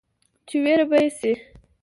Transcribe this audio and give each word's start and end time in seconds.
چې 0.47 0.55
وېر 0.63 0.81
به 0.89 0.97
يې 1.03 1.09
شي، 1.17 1.31